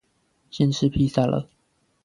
[0.49, 1.47] 先吃披薩了